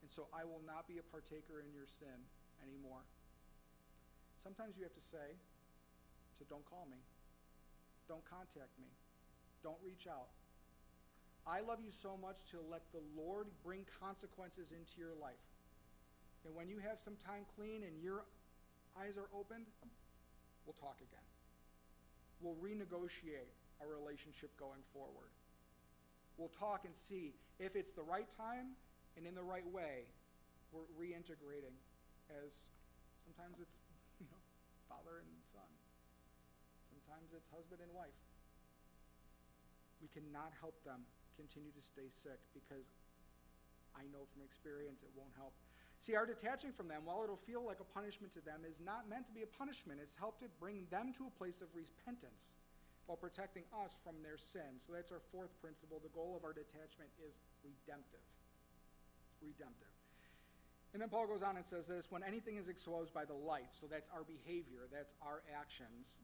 [0.00, 2.14] And so I will not be a partaker in your sin
[2.62, 3.02] anymore.
[4.40, 5.34] Sometimes you have to say,
[6.38, 6.98] so don't call me.
[8.06, 8.90] Don't contact me.
[9.62, 10.30] Don't reach out.
[11.42, 15.42] I love you so much to let the Lord bring consequences into your life.
[16.44, 18.24] And when you have some time clean and you're
[18.98, 19.66] eyes are opened,
[20.66, 21.24] we'll talk again.
[22.42, 23.48] We'll renegotiate
[23.80, 25.30] our relationship going forward.
[26.36, 28.74] We'll talk and see if it's the right time
[29.16, 30.08] and in the right way,
[30.72, 31.76] we're reintegrating
[32.32, 32.72] as
[33.24, 33.76] sometimes it's,
[34.20, 34.40] you know,
[34.88, 35.68] father and son.
[36.88, 38.16] Sometimes it's husband and wife.
[40.00, 41.04] We cannot help them
[41.36, 42.90] continue to stay sick because
[43.94, 45.52] I know from experience it won't help.
[46.02, 49.06] See, our detaching from them, while it'll feel like a punishment to them, is not
[49.06, 50.02] meant to be a punishment.
[50.02, 52.58] It's helped to bring them to a place of repentance
[53.06, 54.82] while protecting us from their sin.
[54.82, 56.02] So that's our fourth principle.
[56.02, 58.26] The goal of our detachment is redemptive.
[59.38, 59.94] Redemptive.
[60.90, 63.70] And then Paul goes on and says this when anything is exposed by the light,
[63.70, 66.18] so that's our behavior, that's our actions,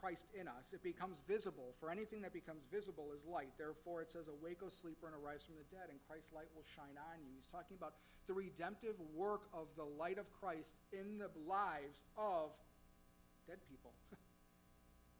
[0.00, 1.74] Christ in us, it becomes visible.
[1.80, 3.52] For anything that becomes visible is light.
[3.58, 6.66] Therefore, it says, Awake, O sleeper, and arise from the dead, and Christ's light will
[6.76, 7.32] shine on you.
[7.34, 7.94] He's talking about
[8.26, 12.52] the redemptive work of the light of Christ in the lives of
[13.46, 13.92] dead people.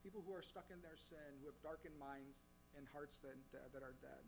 [0.05, 2.43] people who are stuck in their sin, who have darkened minds
[2.77, 3.35] and hearts that,
[3.73, 4.23] that are dead.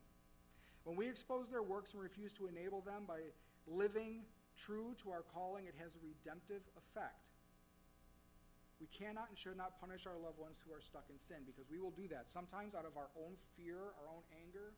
[0.84, 3.20] When we expose their works and refuse to enable them by
[3.66, 4.24] living
[4.56, 7.28] true to our calling, it has a redemptive effect.
[8.78, 11.66] We cannot and should not punish our loved ones who are stuck in sin because
[11.66, 12.30] we will do that.
[12.30, 14.70] Sometimes, out of our own fear, our own anger,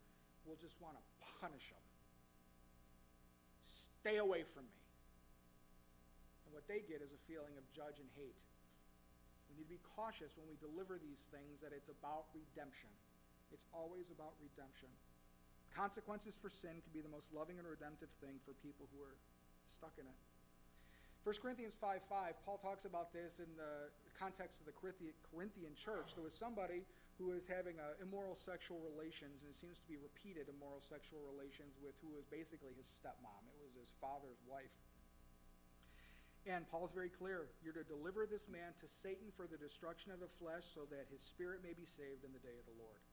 [0.49, 1.05] we'll just want to
[1.37, 1.85] punish them.
[4.01, 4.81] Stay away from me.
[6.49, 8.41] And what they get is a feeling of judge and hate.
[9.53, 12.89] We need to be cautious when we deliver these things that it's about redemption.
[13.53, 14.89] It's always about redemption.
[15.77, 19.21] Consequences for sin can be the most loving and redemptive thing for people who are
[19.69, 20.19] stuck in it.
[21.21, 26.17] 1 Corinthians 5 5, Paul talks about this in the context of the Corinthian church.
[26.17, 26.89] There was somebody
[27.21, 31.21] who was having uh, immoral sexual relations, and it seems to be repeated immoral sexual
[31.29, 33.45] relations with who was basically his stepmom.
[33.53, 34.73] It was his father's wife.
[36.49, 40.25] And Paul's very clear you're to deliver this man to Satan for the destruction of
[40.25, 43.05] the flesh so that his spirit may be saved in the day of the Lord.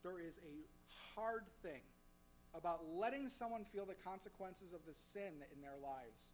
[0.00, 0.64] There is a
[1.12, 1.84] hard thing
[2.56, 6.32] about letting someone feel the consequences of the sin in their lives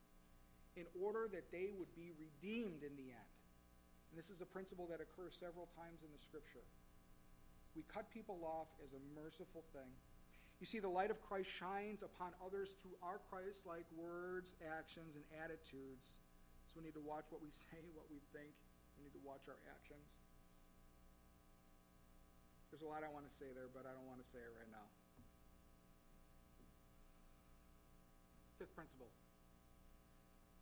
[0.77, 3.33] in order that they would be redeemed in the end.
[4.11, 6.63] And this is a principle that occurs several times in the scripture.
[7.75, 9.91] We cut people off as a merciful thing.
[10.63, 15.19] You see, the light of Christ shines upon others through our Christ like words, actions,
[15.19, 16.23] and attitudes.
[16.71, 18.55] So we need to watch what we say, what we think.
[18.99, 20.07] We need to watch our actions.
[22.71, 24.51] There's a lot I want to say there, but I don't want to say it
[24.55, 24.87] right now.
[28.59, 29.11] Fifth principle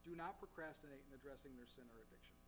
[0.03, 2.38] do not procrastinate in addressing their sin or addiction.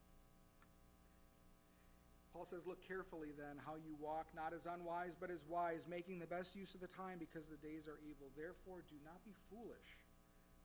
[2.35, 6.19] Paul says, Look carefully then how you walk, not as unwise, but as wise, making
[6.19, 8.35] the best use of the time because the days are evil.
[8.35, 9.95] Therefore, do not be foolish,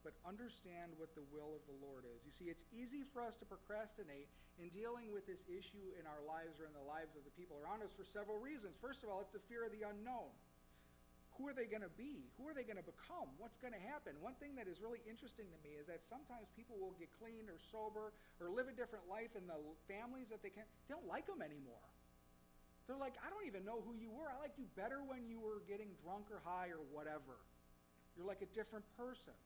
[0.02, 2.26] but understand what the will of the Lord is.
[2.26, 6.26] You see, it's easy for us to procrastinate in dealing with this issue in our
[6.26, 8.74] lives or in the lives of the people around us for several reasons.
[8.82, 10.34] First of all, it's the fear of the unknown
[11.40, 12.28] who are they going to be?
[12.36, 13.32] Who are they going to become?
[13.40, 14.12] What's going to happen?
[14.20, 17.48] One thing that is really interesting to me is that sometimes people will get clean
[17.48, 18.12] or sober
[18.44, 19.56] or live a different life in the
[19.88, 21.88] families that they can't, they don't like them anymore.
[22.92, 24.28] They're like, I don't even know who you were.
[24.28, 27.40] I liked you better when you were getting drunk or high or whatever.
[28.20, 29.38] You're like a different person.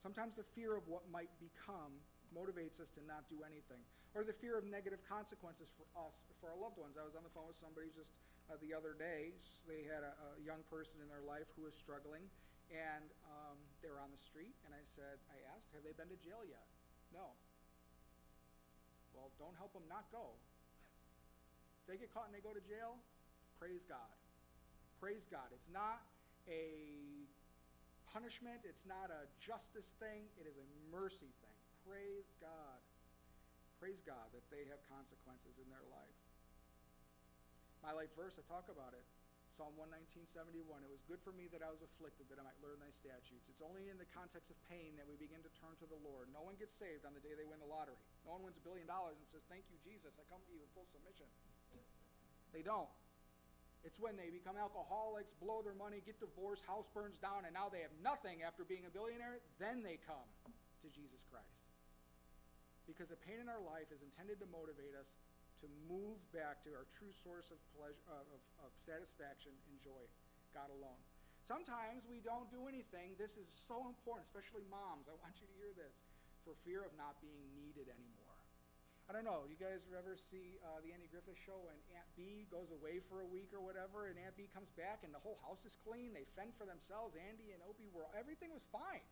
[0.00, 2.00] Sometimes the fear of what might become
[2.32, 3.84] motivates us to not do anything.
[4.16, 6.96] Or the fear of negative consequences for us, for our loved ones.
[6.96, 8.16] I was on the phone with somebody just
[8.50, 9.30] uh, the other day.
[9.70, 12.26] They had a, a, young person in their life who was struggling,
[12.74, 14.58] and um, they were on the street.
[14.66, 16.66] And I said, I asked, have they been to jail yet?
[17.14, 17.38] No.
[19.14, 20.34] Well, don't help them not go.
[21.82, 22.98] If they get caught and they go to jail,
[23.62, 24.10] praise God.
[24.98, 25.54] Praise God.
[25.54, 26.02] It's not
[26.50, 27.30] a
[28.10, 31.58] punishment, it's not a justice thing, it is a mercy thing.
[31.86, 32.82] Praise God.
[33.78, 36.18] Praise God that they have consequences in their life.
[37.80, 39.04] My life verse, I talk about it.
[39.60, 40.62] Psalm 119, 71.
[40.80, 43.44] It was good for me that I was afflicted, that I might learn thy statutes.
[43.50, 46.32] It's only in the context of pain that we begin to turn to the Lord.
[46.32, 47.98] No one gets saved on the day they win the lottery.
[48.24, 50.16] No one wins a billion dollars and says, Thank you, Jesus.
[50.16, 51.28] I come to you in full submission.
[52.56, 52.88] They don't.
[53.84, 57.72] It's when they become alcoholics, blow their money, get divorced, house burns down, and now
[57.72, 60.28] they have nothing after being a billionaire, then they come
[60.84, 61.64] to Jesus Christ.
[62.84, 65.08] Because the pain in our life is intended to motivate us
[65.60, 68.26] to move back to our true source of pleasure, of,
[68.64, 70.04] of satisfaction and joy,
[70.56, 71.00] God alone.
[71.44, 73.16] Sometimes we don't do anything.
[73.16, 75.08] This is so important, especially moms.
[75.08, 76.00] I want you to hear this
[76.44, 78.30] for fear of not being needed anymore.
[79.10, 79.42] I don't know.
[79.50, 83.26] You guys ever see uh, the Andy Griffith show when Aunt Bee goes away for
[83.26, 86.14] a week or whatever, and Aunt Bee comes back and the whole house is clean.
[86.14, 87.18] They fend for themselves.
[87.18, 89.02] Andy and Opie were everything was fine.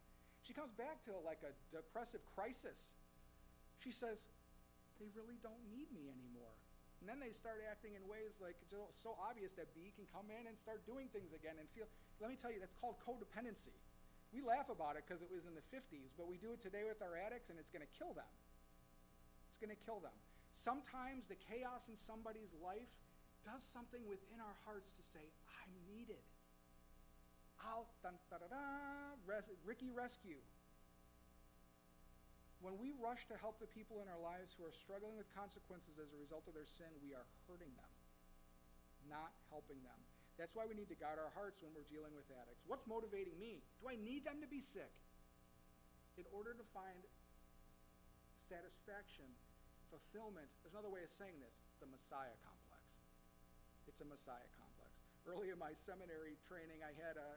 [0.47, 2.95] She comes back to like a depressive crisis.
[3.83, 4.31] She says,
[4.99, 6.55] they really don't need me anymore.
[6.99, 10.51] And then they start acting in ways like so obvious that Bee can come in
[10.51, 11.87] and start doing things again and feel.
[12.19, 13.75] Let me tell you, that's called codependency.
[14.35, 16.83] We laugh about it because it was in the 50s, but we do it today
[16.85, 18.29] with our addicts and it's going to kill them.
[19.49, 20.15] It's going to kill them.
[20.53, 22.91] Sometimes the chaos in somebody's life
[23.47, 25.23] does something within our hearts to say,
[25.63, 26.21] I'm needed.
[27.63, 28.65] I'll, dun, da, da, da,
[29.27, 30.43] res, Ricky Rescue.
[32.59, 35.99] When we rush to help the people in our lives who are struggling with consequences
[36.03, 37.93] as a result of their sin, we are hurting them,
[39.07, 39.99] not helping them.
[40.35, 42.67] That's why we need to guard our hearts when we're dealing with addicts.
[42.67, 43.63] What's motivating me?
[43.83, 44.91] Do I need them to be sick?
[46.19, 46.99] in order to find
[48.51, 49.31] satisfaction,
[49.87, 52.83] fulfillment, there's another way of saying this it's a Messiah complex.
[53.87, 54.91] It's a Messiah complex.
[55.25, 57.31] Early in my seminary training, I had a,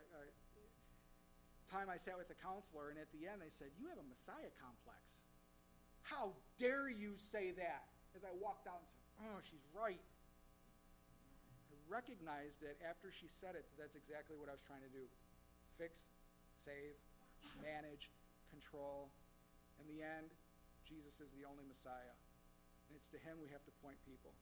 [1.72, 4.08] time I sat with a counselor, and at the end they said, You have a
[4.12, 5.00] Messiah complex.
[6.04, 7.88] How dare you say that?
[8.12, 10.04] As I walked out and said, Oh, she's right.
[11.72, 15.08] I recognized that after she said it, that's exactly what I was trying to do
[15.80, 16.04] fix,
[16.62, 17.00] save,
[17.64, 18.12] manage,
[18.52, 19.10] control.
[19.80, 20.30] In the end,
[20.86, 22.14] Jesus is the only Messiah.
[22.86, 24.36] And it's to him we have to point people.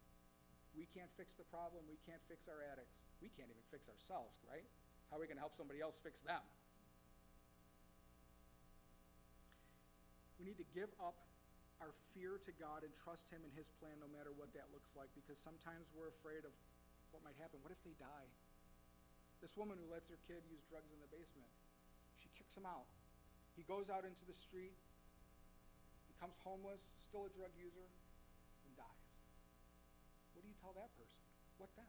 [0.74, 1.86] We can't fix the problem.
[1.86, 2.98] We can't fix our addicts.
[3.22, 4.66] We can't even fix ourselves, right?
[5.08, 6.42] How are we going to help somebody else fix them?
[10.40, 11.20] We need to give up
[11.84, 14.96] our fear to God and trust Him and His plan no matter what that looks
[14.96, 16.56] like because sometimes we're afraid of
[17.12, 17.60] what might happen.
[17.60, 18.28] What if they die?
[19.44, 21.48] This woman who lets her kid use drugs in the basement,
[22.20, 22.88] she kicks him out.
[23.56, 24.76] He goes out into the street,
[26.16, 27.88] becomes homeless, still a drug user,
[28.68, 29.08] and dies.
[30.36, 31.20] What do you tell that person?
[31.60, 31.88] What then?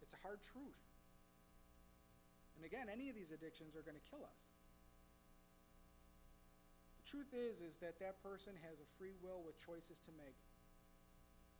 [0.00, 0.80] It's a hard truth.
[2.56, 4.51] And again, any of these addictions are going to kill us.
[7.12, 10.32] Truth is is that that person has a free will with choices to make.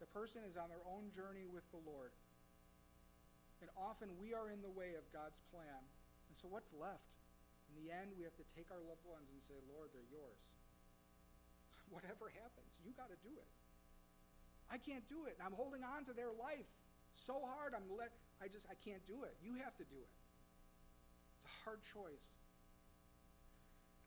[0.00, 2.16] The person is on their own journey with the Lord.
[3.60, 5.84] And often we are in the way of God's plan.
[6.32, 7.04] And so what's left?
[7.68, 10.40] In the end, we have to take our loved ones and say, Lord, they're yours.
[11.94, 13.50] Whatever happens, you got to do it.
[14.72, 15.36] I can't do it.
[15.36, 16.64] And I'm holding on to their life
[17.12, 17.76] so hard.
[17.76, 18.08] I'm let
[18.40, 19.36] I just I can't do it.
[19.44, 20.12] You have to do it.
[21.36, 22.32] It's a hard choice.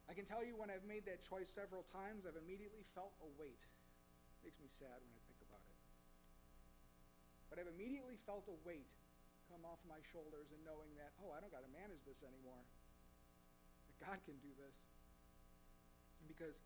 [0.06, 3.30] I can tell you when I've made that choice several times, I've immediately felt a
[3.42, 3.62] weight.
[3.62, 5.78] It makes me sad when I think about it.
[7.50, 8.86] But I've immediately felt a weight
[9.50, 12.62] come off my shoulders and knowing that, oh, I don't got to manage this anymore.
[13.90, 14.78] That God can do this.
[16.22, 16.58] And because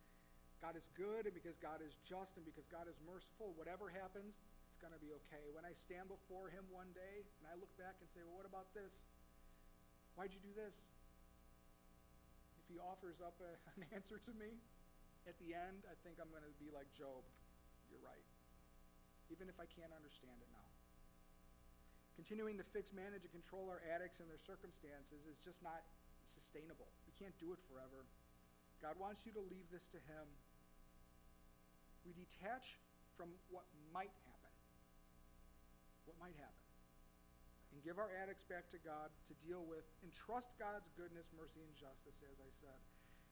[0.60, 4.36] God is good and because God is just and because God is merciful, whatever happens,
[4.72, 5.48] it's going to be okay.
[5.56, 8.48] When I stand before Him one day and I look back and say, well, what
[8.48, 9.08] about this?
[10.20, 10.76] Why'd you do this?
[12.70, 14.62] He offers up a, an answer to me
[15.28, 17.22] at the end, I think I'm going to be like Job.
[17.92, 18.24] You're right.
[19.30, 20.70] Even if I can't understand it now.
[22.16, 25.86] Continuing to fix, manage, and control our addicts and their circumstances is just not
[26.26, 26.90] sustainable.
[27.08, 28.10] We can't do it forever.
[28.82, 30.26] God wants you to leave this to Him.
[32.04, 32.80] We detach
[33.16, 34.54] from what might happen.
[36.08, 36.69] What might happen.
[37.70, 41.62] And give our addicts back to God to deal with and trust God's goodness, mercy,
[41.62, 42.80] and justice, as I said.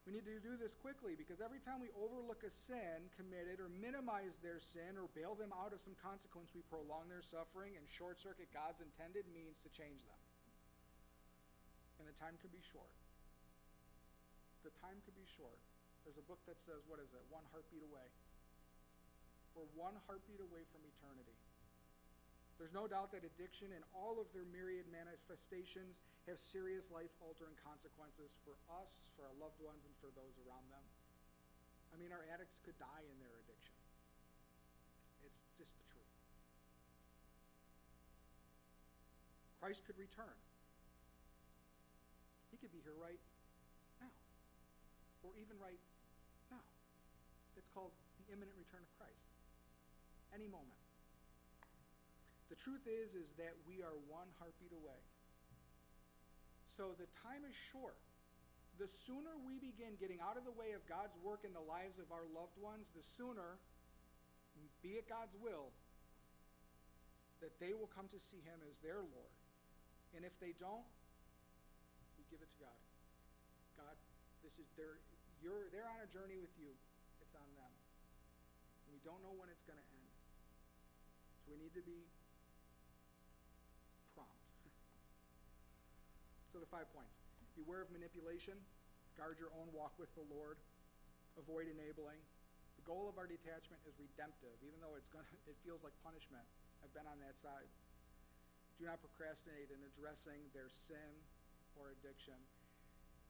[0.06, 3.68] We need to do this quickly because every time we overlook a sin committed or
[3.68, 7.84] minimize their sin or bail them out of some consequence, we prolong their suffering and
[7.92, 10.22] short circuit God's intended means to change them.
[12.00, 12.94] And the time could be short.
[14.64, 15.60] The time could be short.
[16.08, 17.20] There's a book that says, what is it?
[17.28, 18.08] One heartbeat away.
[19.60, 21.36] We're one heartbeat away from eternity.
[22.58, 27.54] There's no doubt that addiction and all of their myriad manifestations have serious life altering
[27.62, 30.82] consequences for us, for our loved ones, and for those around them.
[31.94, 33.78] I mean, our addicts could die in their addiction.
[35.24, 36.14] It's just the truth.
[39.62, 40.38] Christ could return.
[42.50, 43.22] He could be here right
[44.02, 44.14] now,
[45.22, 45.80] or even right
[46.50, 46.66] now.
[47.54, 49.30] It's called the imminent return of Christ.
[50.34, 50.77] Any moment.
[52.48, 55.00] The truth is, is that we are one heartbeat away.
[56.72, 57.98] So the time is short.
[58.78, 61.98] The sooner we begin getting out of the way of God's work in the lives
[61.98, 63.58] of our loved ones, the sooner,
[64.86, 65.74] be it God's will,
[67.42, 69.34] that they will come to see Him as their Lord.
[70.14, 70.86] And if they don't,
[72.16, 72.82] we give it to God.
[73.82, 73.98] God,
[74.46, 75.02] this is their,
[75.42, 76.72] you're, they're on a journey with you.
[77.22, 77.74] It's on them.
[78.86, 80.12] And we don't know when it's going to end.
[81.42, 82.06] So we need to be
[86.58, 87.14] So the five points.
[87.54, 88.58] Beware of manipulation,
[89.14, 90.58] guard your own walk with the Lord,
[91.38, 92.18] avoid enabling.
[92.82, 96.42] The goal of our detachment is redemptive, even though it's gonna it feels like punishment.
[96.82, 97.70] I've been on that side.
[98.82, 101.22] Do not procrastinate in addressing their sin
[101.78, 102.42] or addiction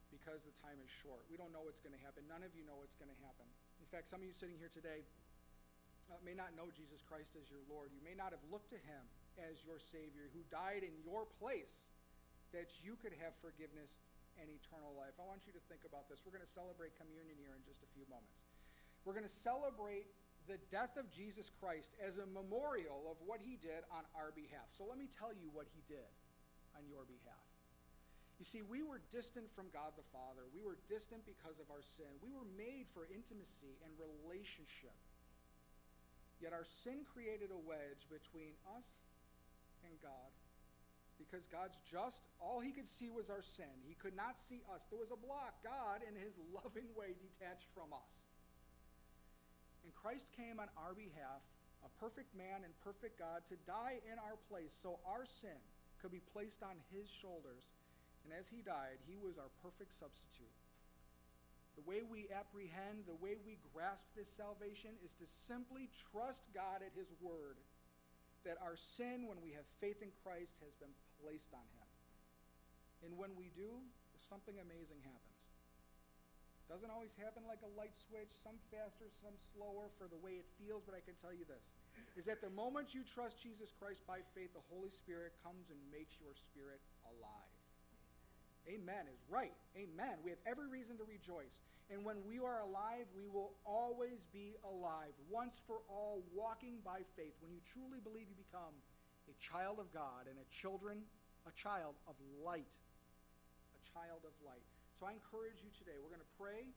[0.08, 1.28] because the time is short.
[1.28, 2.24] We don't know what's going to happen.
[2.32, 3.44] None of you know what's going to happen.
[3.84, 5.04] In fact, some of you sitting here today
[6.08, 7.92] uh, may not know Jesus Christ as your Lord.
[7.92, 9.04] You may not have looked to him
[9.36, 11.84] as your Savior who died in your place
[12.56, 14.00] that you could have forgiveness
[14.38, 15.18] and eternal life.
[15.18, 16.22] I want you to think about this.
[16.22, 18.38] We're going to celebrate communion here in just a few moments.
[19.04, 20.08] We're going to celebrate
[20.46, 24.72] the death of Jesus Christ as a memorial of what he did on our behalf.
[24.72, 26.08] So let me tell you what he did
[26.78, 27.44] on your behalf.
[28.38, 30.46] You see, we were distant from God the Father.
[30.54, 32.08] We were distant because of our sin.
[32.22, 34.94] We were made for intimacy and relationship.
[36.38, 38.86] Yet our sin created a wedge between us
[39.82, 40.30] and God.
[41.18, 43.74] Because God's just, all he could see was our sin.
[43.84, 44.86] He could not see us.
[44.90, 45.60] There was a block.
[45.66, 48.30] God, in his loving way, detached from us.
[49.84, 51.42] And Christ came on our behalf,
[51.82, 55.58] a perfect man and perfect God, to die in our place so our sin
[55.98, 57.66] could be placed on his shoulders
[58.28, 60.52] and as he died, he was our perfect substitute.
[61.80, 66.84] The way we apprehend, the way we grasp this salvation is to simply trust God
[66.84, 67.56] at his word
[68.44, 70.92] that our sin, when we have faith in Christ, has been
[71.22, 71.88] placed on him.
[73.06, 73.70] And when we do,
[74.18, 75.38] something amazing happens.
[76.68, 80.48] Doesn't always happen like a light switch, some faster, some slower for the way it
[80.60, 81.64] feels, but I can tell you this
[82.18, 85.80] is that the moment you trust Jesus Christ by faith, the Holy Spirit comes and
[85.90, 87.58] makes your spirit alive.
[88.68, 89.56] Amen is right.
[89.80, 90.20] Amen.
[90.22, 91.62] We have every reason to rejoice.
[91.88, 97.08] And when we are alive, we will always be alive, once for all, walking by
[97.16, 97.32] faith.
[97.40, 98.76] When you truly believe you become
[99.28, 101.04] a child of God and a children,
[101.48, 102.74] a child of light.
[103.76, 104.64] A child of light.
[104.96, 106.74] So I encourage you today, we're going to pray.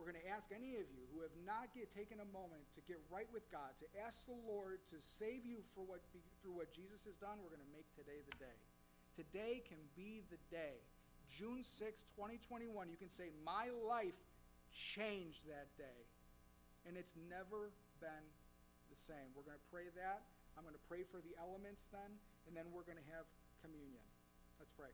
[0.00, 2.80] We're going to ask any of you who have not get, taken a moment to
[2.88, 6.00] get right with God, to ask the Lord to save you for what,
[6.40, 7.38] through what Jesus has done.
[7.44, 8.58] We're going to make today the day.
[9.14, 10.80] Today can be the day.
[11.28, 11.68] June 6,
[12.18, 14.16] 2021, you can say, My life
[14.72, 16.00] changed that day.
[16.88, 17.70] And it's never
[18.02, 18.26] been
[18.90, 19.30] the same.
[19.36, 20.26] We're going to pray that.
[20.56, 22.10] I'm going to pray for the elements then,
[22.48, 23.24] and then we're going to have
[23.64, 24.04] communion.
[24.60, 24.92] Let's pray.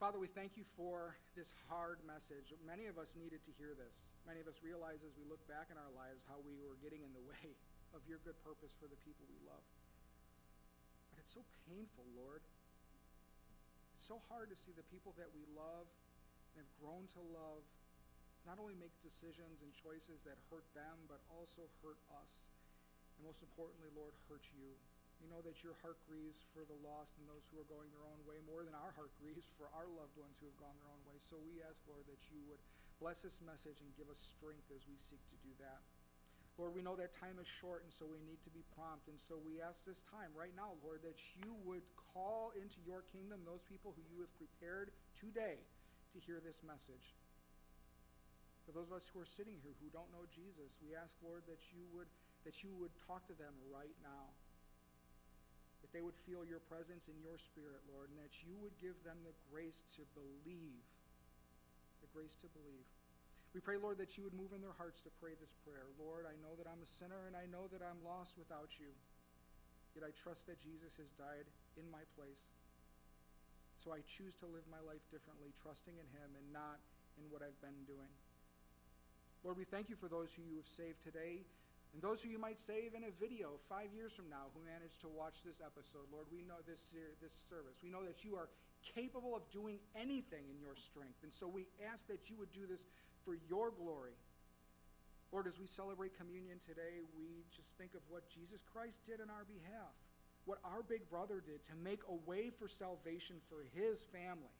[0.00, 2.56] Father, we thank you for this hard message.
[2.64, 4.16] Many of us needed to hear this.
[4.24, 7.04] Many of us realize as we look back in our lives how we were getting
[7.04, 7.52] in the way
[7.92, 9.60] of your good purpose for the people we love.
[11.12, 12.40] But It's so painful, Lord.
[13.92, 15.84] It's so hard to see the people that we love
[16.56, 17.60] and have grown to love
[18.50, 22.42] not only make decisions and choices that hurt them, but also hurt us.
[23.14, 24.74] And most importantly, Lord, hurt you.
[25.22, 28.02] We know that your heart grieves for the lost and those who are going their
[28.02, 30.90] own way more than our heart grieves for our loved ones who have gone their
[30.90, 31.22] own way.
[31.22, 32.58] So we ask, Lord, that you would
[32.98, 35.78] bless this message and give us strength as we seek to do that.
[36.58, 39.06] Lord, we know that time is short, and so we need to be prompt.
[39.06, 43.06] And so we ask this time, right now, Lord, that you would call into your
[43.14, 45.62] kingdom those people who you have prepared today
[46.12, 47.14] to hear this message.
[48.70, 51.42] For those of us who are sitting here who don't know Jesus, we ask, Lord,
[51.50, 52.06] that you would,
[52.46, 54.30] that you would talk to them right now.
[55.82, 58.94] That they would feel your presence in your spirit, Lord, and that you would give
[59.02, 60.86] them the grace to believe.
[61.98, 62.86] The grace to believe.
[63.50, 65.90] We pray, Lord, that you would move in their hearts to pray this prayer.
[65.98, 68.94] Lord, I know that I'm a sinner and I know that I'm lost without you.
[69.98, 72.46] Yet I trust that Jesus has died in my place.
[73.74, 76.78] So I choose to live my life differently, trusting in him and not
[77.18, 78.14] in what I've been doing.
[79.42, 81.48] Lord, we thank you for those who you have saved today
[81.92, 85.00] and those who you might save in a video five years from now who managed
[85.00, 86.06] to watch this episode.
[86.12, 86.86] Lord, we know this,
[87.24, 87.80] this service.
[87.82, 88.48] We know that you are
[88.84, 91.24] capable of doing anything in your strength.
[91.24, 92.84] And so we ask that you would do this
[93.24, 94.14] for your glory.
[95.32, 99.30] Lord, as we celebrate communion today, we just think of what Jesus Christ did in
[99.30, 99.94] our behalf,
[100.44, 104.52] what our big brother did to make a way for salvation for his family.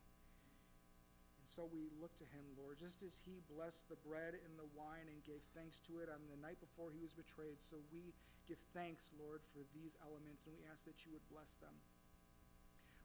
[1.51, 5.11] So we look to him, Lord, just as he blessed the bread and the wine
[5.11, 7.59] and gave thanks to it on the night before he was betrayed.
[7.59, 8.15] So we
[8.47, 11.75] give thanks, Lord, for these elements, and we ask that you would bless them.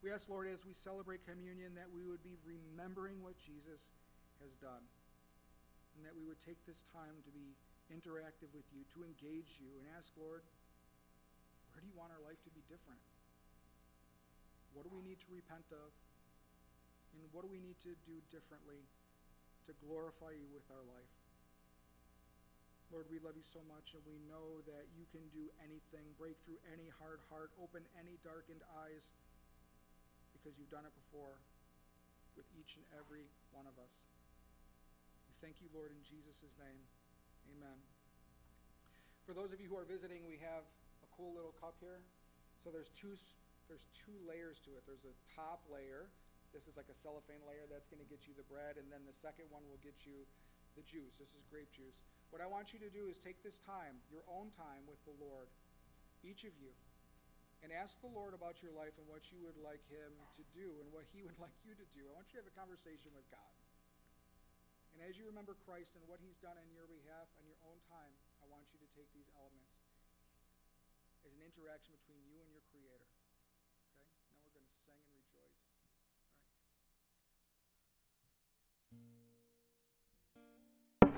[0.05, 3.89] We ask, Lord, as we celebrate communion, that we would be remembering what Jesus
[4.37, 4.85] has done
[5.97, 7.57] and that we would take this time to be
[7.89, 10.45] interactive with you, to engage you, and ask, Lord,
[11.73, 13.01] where do you want our life to be different?
[14.77, 15.89] What do we need to repent of?
[17.15, 18.83] And what do we need to do differently
[19.65, 21.11] to glorify you with our life?
[22.93, 26.37] Lord, we love you so much, and we know that you can do anything, break
[26.45, 29.09] through any hard heart, open any darkened eyes,
[30.37, 31.41] because you've done it before
[32.37, 34.05] with each and every one of us
[35.31, 36.79] We thank you, Lord, in Jesus' name.
[37.57, 37.79] Amen.
[39.25, 40.61] For those of you who are visiting, we have
[41.01, 42.03] a cool little cup here.
[42.61, 43.17] So there's two
[43.65, 44.85] there's two layers to it.
[44.85, 46.05] There's a top layer.
[46.55, 49.03] This is like a cellophane layer that's going to get you the bread, and then
[49.03, 50.23] the second one will get you
[50.79, 51.19] the juice.
[51.19, 51.99] This is grape juice.
[52.31, 55.11] What I want you to do is take this time, your own time with the
[55.19, 55.51] Lord,
[56.23, 56.71] each of you,
[57.59, 60.79] and ask the Lord about your life and what you would like Him to do
[60.79, 62.07] and what He would like you to do.
[62.07, 63.51] I want you to have a conversation with God.
[64.95, 67.75] And as you remember Christ and what he's done in your behalf on your own
[67.91, 69.75] time, I want you to take these elements
[71.27, 73.24] as an interaction between you and your Creator.